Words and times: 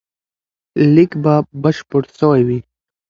لیک 0.93 1.11
به 1.23 1.33
بشپړ 1.61 2.03
سوی 2.19 2.41
وي. 2.47 2.59